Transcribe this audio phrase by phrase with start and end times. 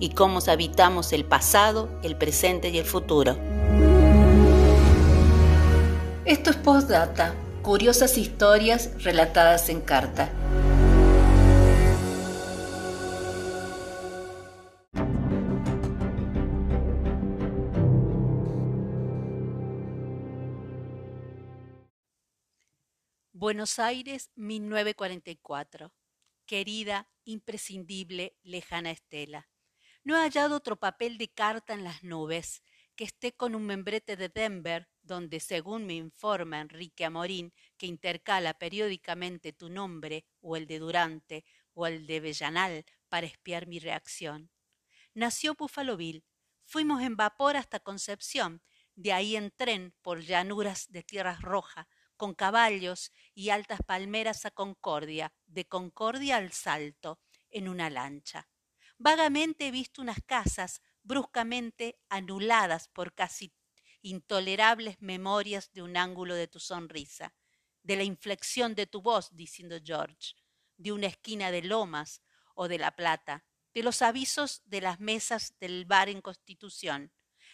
[0.00, 3.36] y cómo habitamos el pasado, el presente y el futuro.
[6.24, 10.32] Esto es Postdata, curiosas historias relatadas en carta.
[23.32, 25.92] Buenos Aires, 1944.
[26.46, 29.48] Querida, imprescindible, lejana Estela.
[30.02, 32.62] No he hallado otro papel de carta en las nubes
[32.96, 38.54] que esté con un membrete de Denver, donde, según me informa Enrique Amorín, que intercala
[38.54, 44.50] periódicamente tu nombre o el de Durante o el de Bellanal para espiar mi reacción.
[45.14, 46.24] Nació Buffalo Bill.
[46.64, 48.62] Fuimos en vapor hasta Concepción,
[48.94, 54.50] de ahí en tren por llanuras de tierras rojas, con caballos y altas palmeras a
[54.50, 58.48] Concordia, de Concordia al Salto, en una lancha.
[59.02, 63.54] Vagamente he visto unas casas bruscamente anuladas por casi
[64.02, 67.34] intolerables memorias de un ángulo de tu sonrisa,
[67.82, 70.34] de la inflexión de tu voz, diciendo George,
[70.76, 72.20] de una esquina de Lomas
[72.54, 77.10] o de La Plata, de los avisos de las mesas del bar en Constitución,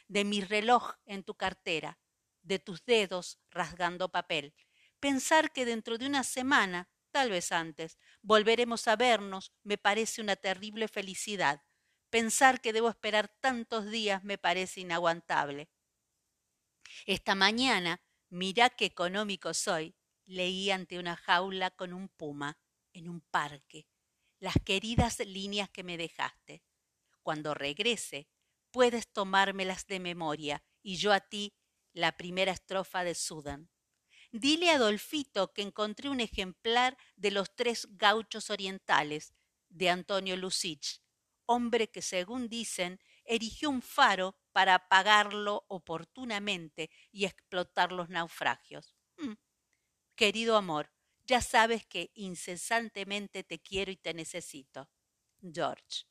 [0.08, 2.00] de mi reloj en tu cartera,
[2.42, 4.52] de tus dedos rasgando papel.
[4.98, 7.98] Pensar que dentro de una semana tal vez antes.
[8.20, 11.62] Volveremos a vernos me parece una terrible felicidad.
[12.10, 15.70] Pensar que debo esperar tantos días me parece inaguantable.
[17.06, 19.94] Esta mañana, mirá qué económico soy,
[20.26, 22.58] leí ante una jaula con un puma,
[22.92, 23.86] en un parque,
[24.38, 26.62] las queridas líneas que me dejaste.
[27.22, 28.28] Cuando regrese,
[28.70, 31.54] puedes tomármelas de memoria y yo a ti
[31.94, 33.70] la primera estrofa de Sudan.
[34.32, 39.34] Dile a Adolfito que encontré un ejemplar de Los Tres Gauchos Orientales
[39.68, 41.02] de Antonio Lucich,
[41.46, 48.96] hombre que, según dicen, erigió un faro para apagarlo oportunamente y explotar los naufragios.
[49.18, 49.34] Mm.
[50.14, 50.90] Querido amor,
[51.24, 54.88] ya sabes que incesantemente te quiero y te necesito.
[55.42, 56.06] George.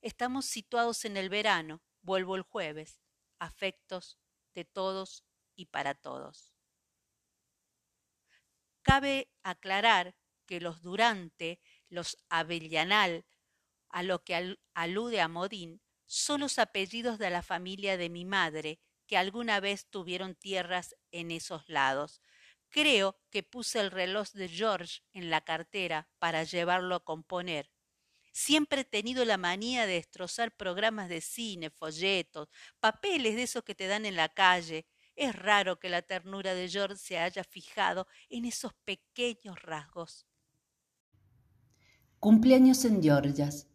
[0.00, 3.00] Estamos situados en el verano, vuelvo el jueves.
[3.38, 4.18] Afectos
[4.54, 6.55] de todos y para todos.
[8.86, 10.14] Cabe aclarar
[10.46, 11.58] que los Durante,
[11.88, 13.26] los Avellanal,
[13.88, 18.78] a lo que alude a Modín, son los apellidos de la familia de mi madre,
[19.08, 22.22] que alguna vez tuvieron tierras en esos lados.
[22.68, 27.72] Creo que puse el reloj de George en la cartera para llevarlo a componer.
[28.30, 32.48] Siempre he tenido la manía de destrozar programas de cine, folletos,
[32.78, 34.86] papeles de esos que te dan en la calle,
[35.16, 40.26] es raro que la ternura de George se haya fijado en esos pequeños rasgos.
[42.20, 43.66] Cumpleaños en Georgias.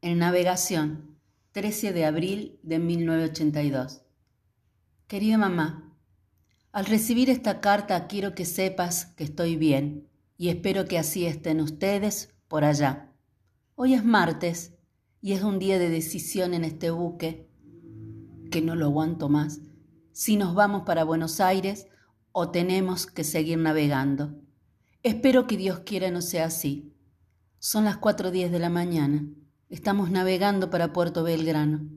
[0.00, 1.18] En navegación,
[1.52, 4.02] 13 de abril de 1982.
[5.06, 5.94] Querida mamá,
[6.72, 10.08] al recibir esta carta quiero que sepas que estoy bien
[10.38, 13.12] y espero que así estén ustedes por allá.
[13.74, 14.72] Hoy es martes
[15.20, 17.48] y es un día de decisión en este buque
[18.50, 19.60] que no lo aguanto más
[20.12, 21.86] si nos vamos para Buenos Aires
[22.32, 24.34] o tenemos que seguir navegando.
[25.02, 26.94] Espero que Dios quiera no sea así.
[27.58, 29.26] Son las cuatro diez de la mañana.
[29.68, 31.88] Estamos navegando para Puerto Belgrano.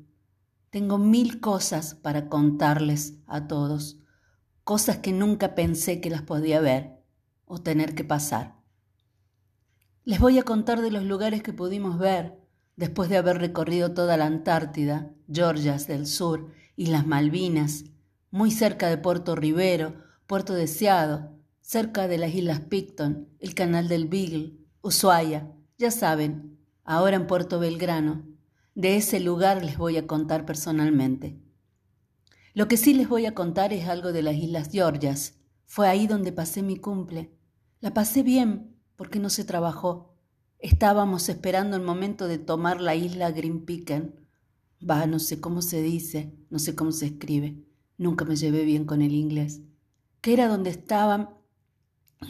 [0.70, 4.00] Tengo mil cosas para contarles a todos,
[4.64, 7.02] cosas que nunca pensé que las podía ver
[7.46, 8.56] o tener que pasar.
[10.04, 12.38] Les voy a contar de los lugares que pudimos ver
[12.75, 17.86] después de haber recorrido toda la Antártida, Georgias del Sur y las Malvinas,
[18.36, 19.94] muy cerca de Puerto Rivero,
[20.28, 27.16] Puerto Deseado, cerca de las Islas Picton, el Canal del Beagle, Ushuaia, ya saben, ahora
[27.16, 28.28] en Puerto Belgrano.
[28.74, 31.40] De ese lugar les voy a contar personalmente.
[32.54, 35.36] Lo que sí les voy a contar es algo de las Islas Georgias.
[35.66, 37.34] Fue ahí donde pasé mi cumple.
[37.80, 40.14] La pasé bien porque no se trabajó.
[40.60, 44.28] Estábamos esperando el momento de tomar la isla Green Picken.
[44.82, 47.64] Va, no sé cómo se dice, no sé cómo se escribe.
[47.97, 49.62] Nunca me llevé bien con el inglés,
[50.21, 51.30] que era donde estaban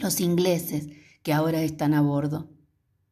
[0.00, 0.88] los ingleses
[1.22, 2.50] que ahora están a bordo.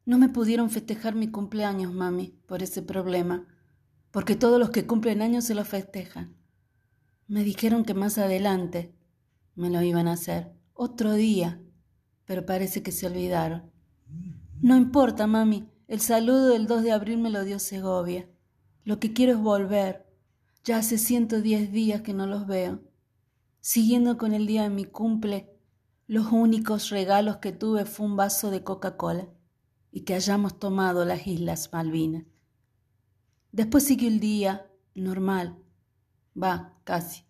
[0.05, 3.47] No me pudieron festejar mi cumpleaños, mami, por ese problema.
[4.11, 6.37] porque todos los que cumplen años se lo festejan.
[7.27, 8.95] Me dijeron que más adelante
[9.55, 11.61] me lo iban a hacer, otro día,
[12.23, 13.69] pero parece que se olvidaron.
[14.61, 18.29] No importa, mami, el saludo del 2 de abril me lo dio Segovia.
[18.85, 20.04] Lo que quiero es volver.
[20.65, 22.81] Ya hace 110 días que no los veo.
[23.61, 25.55] Siguiendo con el día de mi cumple,
[26.07, 29.29] los únicos regalos que tuve fue un vaso de Coca-Cola
[29.91, 32.25] y que hayamos tomado las Islas Malvinas.
[33.51, 34.65] Después siguió el día
[34.95, 35.55] normal.
[36.35, 37.25] Va, casi.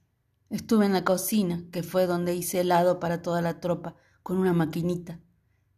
[0.50, 4.54] Estuve en la cocina, que fue donde hice helado para toda la tropa, con una
[4.54, 5.20] maquinita.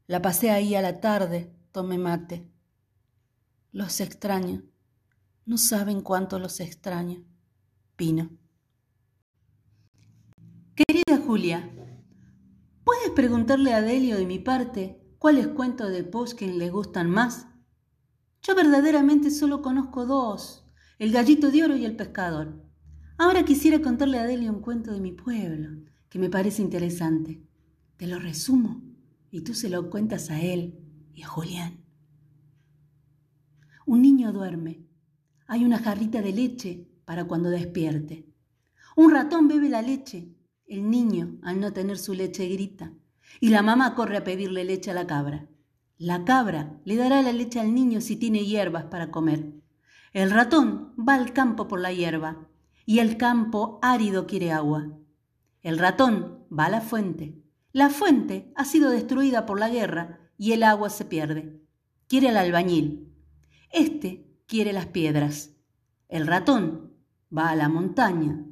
[0.06, 2.48] La pasé ahí a la tarde, tomé mate.
[3.72, 4.62] Los extraño.
[5.48, 7.26] No saben cuánto los extraño.
[7.98, 8.30] Pino.
[10.76, 11.68] Querida Julia,
[12.84, 17.48] ¿puedes preguntarle a Delio de mi parte cuáles cuentos de Poskin le gustan más?
[18.44, 22.64] Yo verdaderamente solo conozco dos, el gallito de oro y el pescador.
[23.18, 27.42] Ahora quisiera contarle a Delia un cuento de mi pueblo, que me parece interesante.
[27.98, 28.84] Te lo resumo
[29.32, 30.80] y tú se lo cuentas a él
[31.16, 31.84] y a Julián.
[33.88, 34.86] Un niño duerme.
[35.48, 38.26] Hay una jarrita de leche para cuando despierte.
[38.98, 40.28] Un ratón bebe la leche.
[40.66, 42.92] El niño, al no tener su leche, grita.
[43.40, 45.48] Y la mamá corre a pedirle leche a la cabra.
[45.98, 49.54] La cabra le dará la leche al niño si tiene hierbas para comer.
[50.12, 52.50] El ratón va al campo por la hierba
[52.86, 54.92] y el campo árido quiere agua.
[55.62, 57.42] El ratón va a la fuente.
[57.72, 61.62] La fuente ha sido destruida por la guerra y el agua se pierde.
[62.10, 63.14] Quiere al albañil.
[63.72, 65.54] Este quiere las piedras.
[66.10, 66.87] El ratón
[67.36, 68.46] va a la montaña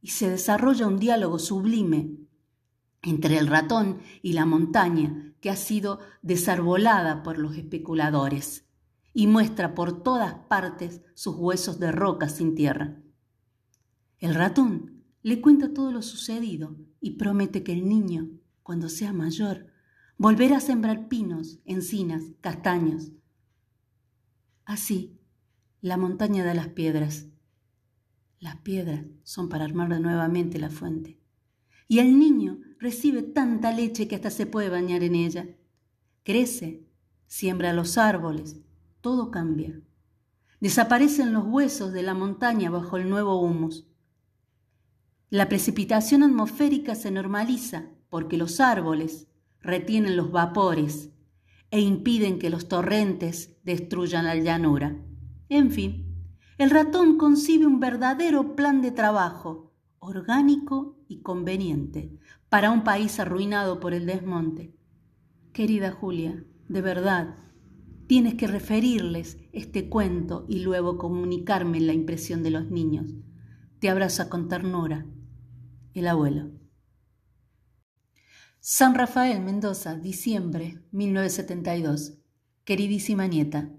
[0.00, 2.16] y se desarrolla un diálogo sublime
[3.02, 8.66] entre el ratón y la montaña que ha sido desarbolada por los especuladores
[9.12, 12.96] y muestra por todas partes sus huesos de roca sin tierra.
[14.18, 18.28] El ratón le cuenta todo lo sucedido y promete que el niño,
[18.62, 19.66] cuando sea mayor,
[20.18, 23.12] volverá a sembrar pinos, encinas, castaños.
[24.64, 25.18] Así,
[25.80, 27.26] la montaña da las piedras.
[28.40, 31.18] Las piedras son para armar nuevamente la fuente.
[31.88, 35.46] Y el niño recibe tanta leche que hasta se puede bañar en ella.
[36.24, 36.86] Crece,
[37.26, 38.62] siembra los árboles,
[39.02, 39.78] todo cambia.
[40.58, 43.86] Desaparecen los huesos de la montaña bajo el nuevo humus.
[45.28, 49.28] La precipitación atmosférica se normaliza porque los árboles
[49.60, 51.10] retienen los vapores
[51.70, 54.96] e impiden que los torrentes destruyan la llanura.
[55.50, 56.09] En fin,
[56.60, 62.18] el ratón concibe un verdadero plan de trabajo, orgánico y conveniente,
[62.50, 64.76] para un país arruinado por el desmonte.
[65.54, 67.34] Querida Julia, de verdad,
[68.06, 73.06] tienes que referirles este cuento y luego comunicarme la impresión de los niños.
[73.78, 75.06] Te abraza con ternura.
[75.94, 76.50] El abuelo.
[78.58, 82.18] San Rafael, Mendoza, diciembre 1972.
[82.64, 83.72] Queridísima nieta.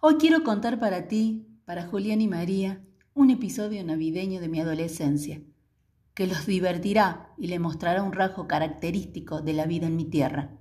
[0.00, 2.82] Hoy quiero contar para ti, para Julián y María,
[3.14, 5.40] un episodio navideño de mi adolescencia
[6.14, 10.56] que los divertirá y le mostrará un rasgo característico de la vida en mi tierra.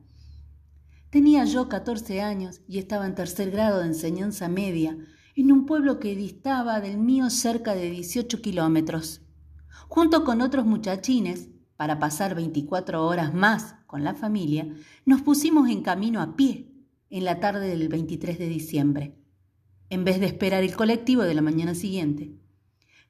[1.12, 4.98] Tenía yo 14 años y estaba en tercer grado de enseñanza media
[5.36, 9.22] en un pueblo que distaba del mío cerca de 18 kilómetros.
[9.90, 14.74] Junto con otros muchachines, para pasar 24 horas más con la familia,
[15.06, 16.72] nos pusimos en camino a pie
[17.12, 19.23] en la tarde del 23 de diciembre,
[19.94, 22.36] en vez de esperar el colectivo de la mañana siguiente.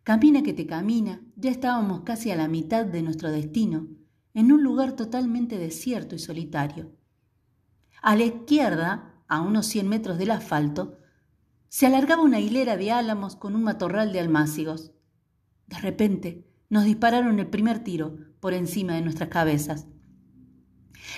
[0.03, 3.87] Camina que te camina, ya estábamos casi a la mitad de nuestro destino,
[4.33, 6.91] en un lugar totalmente desierto y solitario.
[8.01, 10.99] A la izquierda, a unos cien metros del asfalto,
[11.69, 14.91] se alargaba una hilera de álamos con un matorral de almácigos.
[15.67, 19.87] De repente, nos dispararon el primer tiro por encima de nuestras cabezas.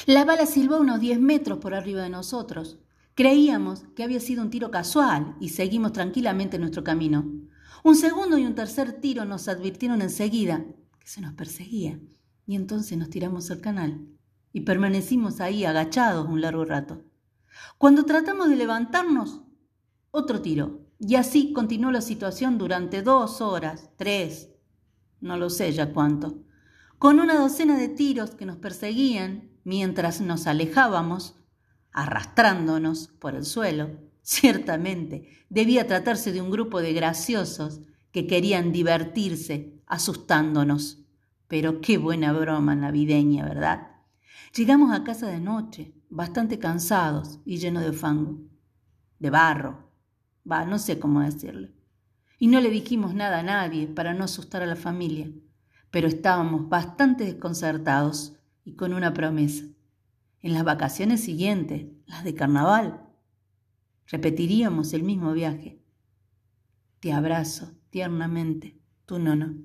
[0.05, 2.79] La bala silbó unos diez metros por arriba de nosotros.
[3.15, 7.25] Creíamos que había sido un tiro casual y seguimos tranquilamente nuestro camino.
[7.81, 10.65] Un segundo y un tercer tiro nos advirtieron enseguida
[10.99, 11.97] que se nos perseguía,
[12.45, 14.05] y entonces nos tiramos al canal
[14.51, 17.03] y permanecimos ahí agachados un largo rato.
[17.77, 19.43] Cuando tratamos de levantarnos,
[20.11, 24.49] otro tiro, y así continuó la situación durante dos horas, tres,
[25.21, 26.43] no lo sé ya cuánto,
[26.97, 31.35] con una docena de tiros que nos perseguían mientras nos alejábamos,
[31.95, 39.79] arrastrándonos por el suelo Ciertamente, debía tratarse de un grupo de graciosos que querían divertirse
[39.85, 41.05] asustándonos.
[41.47, 43.87] Pero qué buena broma navideña, ¿verdad?
[44.55, 48.39] Llegamos a casa de noche, bastante cansados y llenos de fango,
[49.19, 49.91] de barro,
[50.51, 51.75] va, no sé cómo decirle.
[52.39, 55.29] y no le dijimos nada a nadie para no asustar a la familia,
[55.91, 58.33] pero estábamos bastante desconcertados
[58.63, 59.65] y con una promesa.
[60.45, 63.09] En las vacaciones siguientes, las de carnaval,
[64.05, 65.81] repetiríamos el mismo viaje.
[66.99, 69.55] Te abrazo tiernamente, tu nono.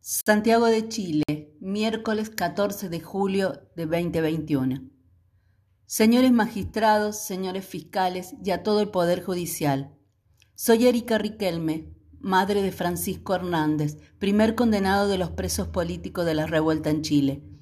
[0.00, 1.24] Santiago de Chile,
[1.60, 4.80] miércoles 14 de julio de 2021.
[5.84, 9.94] Señores magistrados, señores fiscales y a todo el Poder Judicial.
[10.54, 16.46] Soy Erika Riquelme, madre de Francisco Hernández, primer condenado de los presos políticos de la
[16.46, 17.53] revuelta en Chile.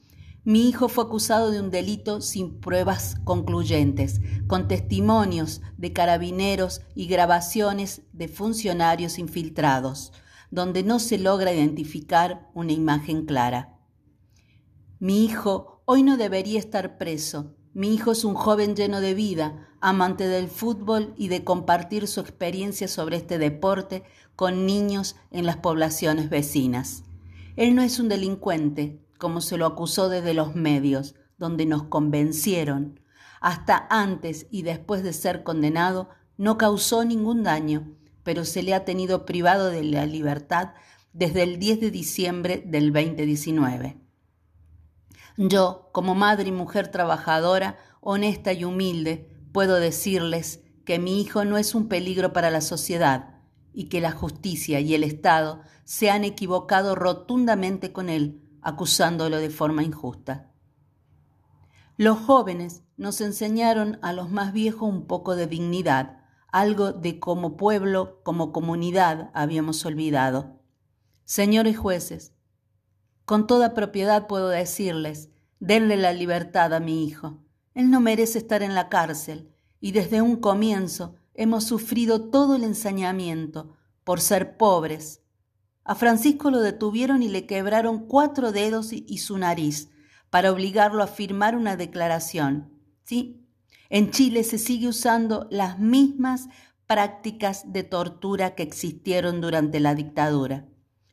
[0.45, 7.07] Mi hijo fue acusado de un delito sin pruebas concluyentes, con testimonios de carabineros y
[7.07, 10.13] grabaciones de funcionarios infiltrados
[10.53, 13.79] donde no se logra identificar una imagen clara.
[15.01, 17.57] Mi hijo hoy no debería estar preso.
[17.73, 22.21] Mi hijo es un joven lleno de vida, amante del fútbol y de compartir su
[22.21, 24.05] experiencia sobre este deporte
[24.37, 27.05] con niños en las poblaciones vecinas.
[27.57, 33.01] Él no es un delincuente, como se lo acusó desde los medios, donde nos convencieron.
[33.41, 38.85] Hasta antes y después de ser condenado, no causó ningún daño pero se le ha
[38.85, 40.71] tenido privado de la libertad
[41.13, 43.99] desde el 10 de diciembre del 2019.
[45.37, 51.59] Yo, como madre y mujer trabajadora, honesta y humilde, puedo decirles que mi hijo no
[51.59, 53.41] es un peligro para la sociedad
[53.73, 59.51] y que la justicia y el Estado se han equivocado rotundamente con él, acusándolo de
[59.51, 60.51] forma injusta.
[61.97, 67.57] Los jóvenes nos enseñaron a los más viejos un poco de dignidad, algo de como
[67.57, 70.61] pueblo, como comunidad habíamos olvidado.
[71.25, 72.35] Señores jueces,
[73.25, 77.39] con toda propiedad puedo decirles, denle la libertad a mi hijo.
[77.75, 82.65] Él no merece estar en la cárcel y desde un comienzo hemos sufrido todo el
[82.65, 85.22] ensañamiento por ser pobres.
[85.85, 89.91] A Francisco lo detuvieron y le quebraron cuatro dedos y su nariz
[90.31, 92.73] para obligarlo a firmar una declaración.
[93.05, 93.47] Sí,
[93.91, 96.49] en Chile se sigue usando las mismas
[96.87, 100.69] prácticas de tortura que existieron durante la dictadura.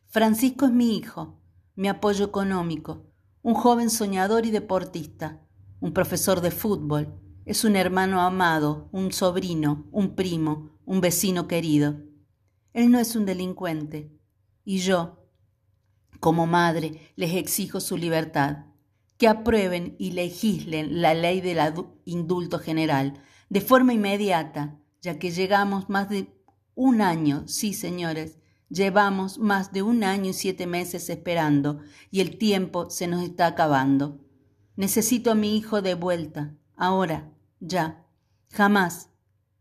[0.08, 1.42] Francisco es mi hijo,
[1.76, 3.06] mi apoyo económico,
[3.42, 5.42] un joven soñador y deportista,
[5.80, 11.98] un profesor de fútbol, es un hermano amado, un sobrino, un primo, un vecino querido.
[12.74, 14.19] Él no es un delincuente.
[14.64, 15.26] Y yo,
[16.20, 18.66] como madre, les exijo su libertad
[19.18, 21.60] que aprueben y legislen la ley del
[22.06, 26.34] indulto general de forma inmediata, ya que llegamos más de
[26.74, 28.38] un año, sí señores,
[28.70, 31.80] llevamos más de un año y siete meses esperando
[32.12, 34.20] y el tiempo se nos está acabando.
[34.78, 38.06] Necesito a mi hijo de vuelta, ahora, ya.
[38.52, 39.10] Jamás,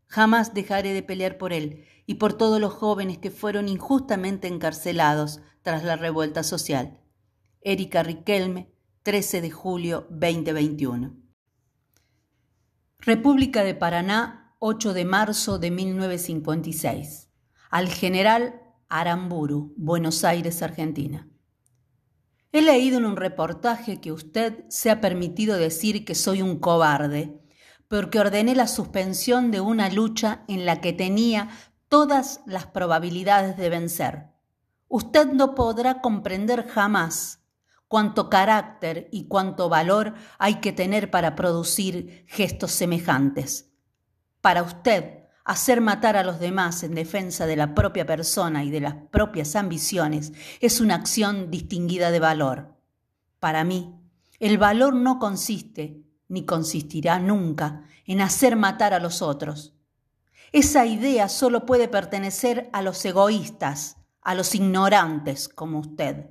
[0.07, 5.43] jamás dejaré de pelear por él y por todos los jóvenes que fueron injustamente encarcelados
[5.61, 6.99] tras la revuelta social.
[7.61, 8.73] Erika Riquelme,
[9.03, 11.15] 13 de julio 2021.
[12.99, 17.29] República de Paraná, 8 de marzo de 1956.
[17.69, 21.29] Al general Aramburu, Buenos Aires, Argentina.
[22.53, 27.39] He leído en un reportaje que usted se ha permitido decir que soy un cobarde,
[27.87, 31.49] porque ordené la suspensión de una lucha en la que tenía
[31.89, 34.27] todas las probabilidades de vencer.
[34.89, 37.41] Usted no podrá comprender jamás
[37.89, 43.71] cuánto carácter y cuánto valor hay que tener para producir gestos semejantes.
[44.41, 48.81] Para usted, hacer matar a los demás en defensa de la propia persona y de
[48.81, 52.77] las propias ambiciones es una acción distinguida de valor.
[53.41, 53.95] Para mí,
[54.39, 59.78] el valor no consiste, ni consistirá nunca, en hacer matar a los otros.
[60.53, 66.31] Esa idea solo puede pertenecer a los egoístas, a los ignorantes como usted.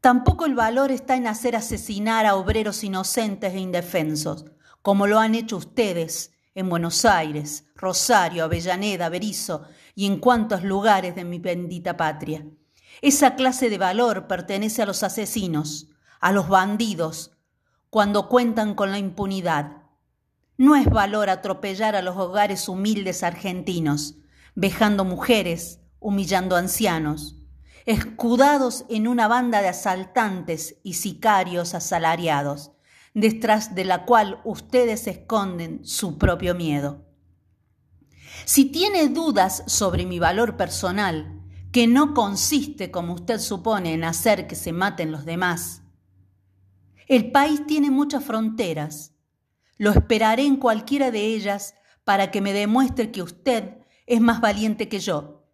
[0.00, 4.46] Tampoco el valor está en hacer asesinar a obreros inocentes e indefensos,
[4.82, 9.64] como lo han hecho ustedes en Buenos Aires, Rosario, Avellaneda, Berizo
[9.94, 12.46] y en cuantos lugares de mi bendita patria.
[13.02, 15.88] Esa clase de valor pertenece a los asesinos,
[16.20, 17.32] a los bandidos,
[17.88, 19.79] cuando cuentan con la impunidad.
[20.60, 24.16] No es valor atropellar a los hogares humildes argentinos,
[24.54, 27.40] vejando mujeres, humillando ancianos
[27.86, 32.72] escudados en una banda de asaltantes y sicarios asalariados,
[33.14, 37.06] detrás de la cual ustedes esconden su propio miedo.
[38.44, 41.40] Si tiene dudas sobre mi valor personal,
[41.72, 45.82] que no consiste, como usted supone, en hacer que se maten los demás,
[47.06, 49.14] el país tiene muchas fronteras.
[49.80, 54.90] Lo esperaré en cualquiera de ellas para que me demuestre que usted es más valiente
[54.90, 55.46] que yo.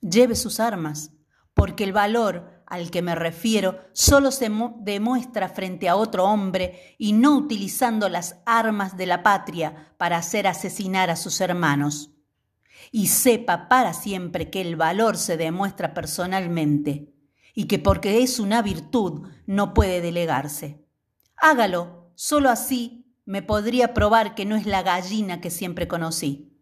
[0.00, 1.12] Lleve sus armas,
[1.54, 4.50] porque el valor al que me refiero solo se
[4.80, 10.48] demuestra frente a otro hombre y no utilizando las armas de la patria para hacer
[10.48, 12.10] asesinar a sus hermanos.
[12.90, 17.14] Y sepa para siempre que el valor se demuestra personalmente
[17.54, 20.84] y que porque es una virtud no puede delegarse.
[21.36, 22.99] Hágalo, solo así
[23.30, 26.52] me podría probar que no es la gallina que siempre conocí.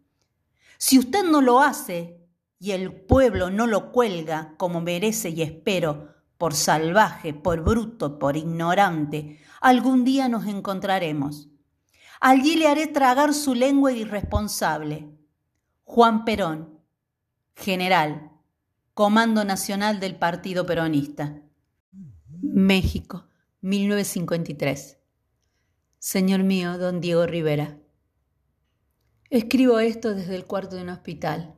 [0.77, 2.23] Si usted no lo hace,
[2.59, 8.37] y el pueblo no lo cuelga como merece y espero, por salvaje, por bruto, por
[8.37, 11.49] ignorante, algún día nos encontraremos.
[12.19, 15.09] Allí le haré tragar su lengua irresponsable.
[15.85, 16.79] Juan Perón,
[17.55, 18.29] general,
[18.93, 21.41] Comando Nacional del Partido Peronista.
[22.43, 23.25] México,
[23.61, 24.98] 1953.
[26.01, 27.77] Señor mío, don Diego Rivera.
[29.29, 31.55] Escribo esto desde el cuarto de un hospital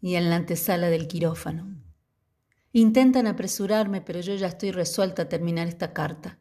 [0.00, 1.76] y en la antesala del quirófano.
[2.72, 6.38] Intentan apresurarme, pero yo ya estoy resuelta a terminar esta carta.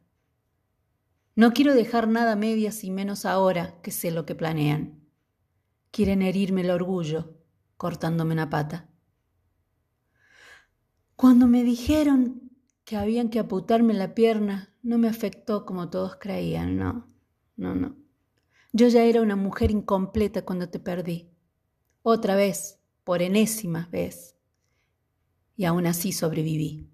[1.35, 5.01] No quiero dejar nada medias y menos ahora que sé lo que planean.
[5.91, 7.35] Quieren herirme el orgullo,
[7.75, 8.87] cortándome una pata.
[11.17, 12.49] Cuando me dijeron
[12.85, 17.10] que habían que aputarme la pierna, no me afectó como todos creían, no,
[17.61, 17.95] no, no.
[18.73, 21.29] Yo ya era una mujer incompleta cuando te perdí.
[22.01, 24.35] Otra vez, por enésima vez.
[25.55, 26.89] Y aún así sobreviví.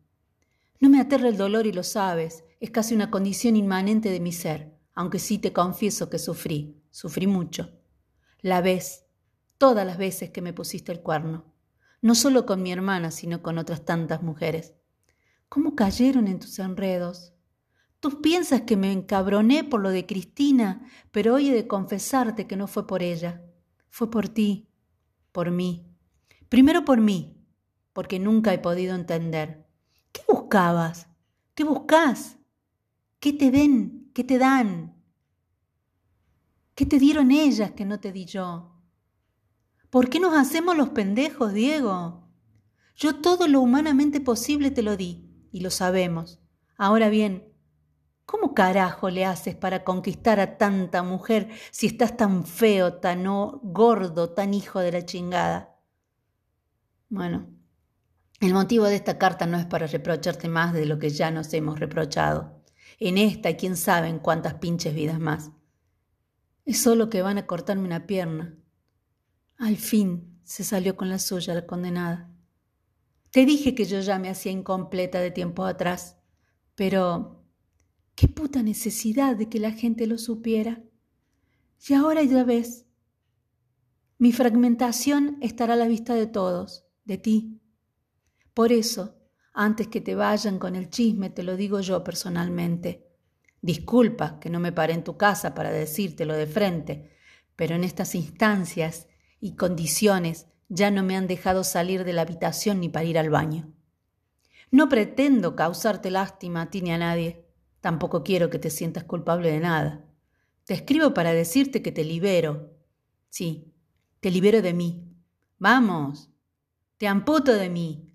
[0.82, 4.34] No me aterra el dolor y lo sabes, es casi una condición inmanente de mi
[4.34, 7.72] ser, aunque sí te confieso que sufrí, sufrí mucho.
[8.42, 9.06] La vez,
[9.58, 11.46] todas las veces que me pusiste el cuerno,
[12.02, 14.74] no solo con mi hermana, sino con otras tantas mujeres.
[15.48, 17.37] ¿Cómo cayeron en tus enredos?
[18.00, 22.56] Tú piensas que me encabroné por lo de Cristina, pero hoy he de confesarte que
[22.56, 23.44] no fue por ella,
[23.90, 24.70] fue por ti,
[25.32, 25.88] por mí.
[26.50, 27.44] Primero por mí,
[27.94, 29.68] porque nunca he podido entender.
[30.12, 31.08] ¿Qué buscabas?
[31.56, 32.38] ¿Qué buscas?
[33.20, 34.12] ¿Qué te den?
[34.14, 34.96] ¿Qué te dan?
[36.76, 38.72] ¿Qué te dieron ellas que no te di yo?
[39.90, 42.30] ¿Por qué nos hacemos los pendejos, Diego?
[42.96, 46.40] Yo todo lo humanamente posible te lo di, y lo sabemos.
[46.78, 47.52] Ahora bien,
[48.28, 53.24] ¿cómo carajo le haces para conquistar a tanta mujer si estás tan feo, tan
[53.64, 55.80] gordo, tan hijo de la chingada?
[57.10, 57.48] Bueno,
[58.42, 61.54] el motivo de esta carta no es para reprocharte más de lo que ya nos
[61.54, 62.62] hemos reprochado.
[63.00, 65.52] En esta quién sabe en cuántas pinches vidas más.
[66.66, 68.58] Es solo que van a cortarme una pierna.
[69.58, 72.30] Al fin se salió con la suya la condenada.
[73.32, 76.18] Te dije que yo ya me hacía incompleta de tiempo atrás,
[76.76, 77.37] pero
[78.18, 80.82] qué puta necesidad de que la gente lo supiera.
[81.88, 82.88] Y ahora ya ves,
[84.18, 87.62] mi fragmentación estará a la vista de todos de ti.
[88.56, 89.20] Por eso,
[89.54, 93.08] antes que te vayan con el chisme, te lo digo yo personalmente.
[93.62, 97.12] Disculpa que no me paré en tu casa para decírtelo de frente,
[97.56, 99.08] pero en estas instancias
[99.40, 103.30] y condiciones ya no me han dejado salir de la habitación ni para ir al
[103.30, 103.72] baño.
[104.72, 107.47] No pretendo causarte lástima a a nadie.
[107.82, 110.06] Tampoco quiero que te sientas culpable de nada.
[110.66, 112.74] Te escribo para decirte que te libero.
[113.30, 113.74] Sí,
[114.20, 115.16] te libero de mí.
[115.60, 116.30] Vamos,
[116.98, 118.14] te amputo de mí.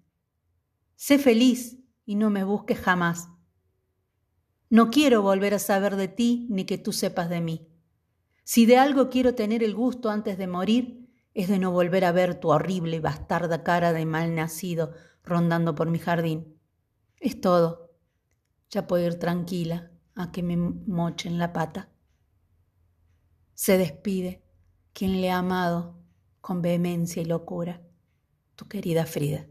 [0.97, 3.29] Sé feliz y no me busques jamás.
[4.69, 7.69] No quiero volver a saber de ti ni que tú sepas de mí.
[8.45, 12.13] Si de algo quiero tener el gusto antes de morir, es de no volver a
[12.13, 14.93] ver tu horrible y bastarda cara de mal nacido
[15.25, 16.59] rondando por mi jardín.
[17.21, 17.82] Es todo.
[18.73, 21.91] Ya puedo ir tranquila a que me mochen la pata.
[23.55, 24.43] Se despide
[24.95, 25.95] quien le ha amado
[26.41, 27.83] con vehemencia y locura
[28.57, 29.47] tu querida Frida.